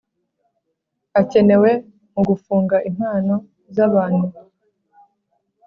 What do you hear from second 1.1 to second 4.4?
Akenewe mu gufunga impano z’abanu